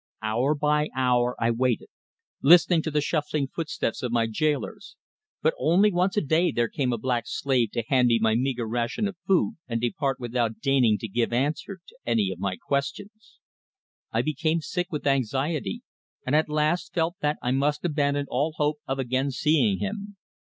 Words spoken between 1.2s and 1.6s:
I